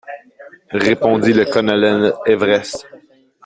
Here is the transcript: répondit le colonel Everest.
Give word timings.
répondit 0.73 1.31
le 1.31 1.45
colonel 1.45 2.15
Everest. 2.25 2.87